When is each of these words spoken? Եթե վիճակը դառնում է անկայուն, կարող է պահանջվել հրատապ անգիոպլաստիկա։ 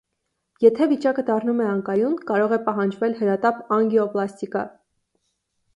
Եթե 0.63 0.87
վիճակը 0.93 1.25
դառնում 1.27 1.61
է 1.65 1.67
անկայուն, 1.73 2.15
կարող 2.31 2.57
է 2.59 2.59
պահանջվել 2.71 3.15
հրատապ 3.21 3.61
անգիոպլաստիկա։ 3.79 4.67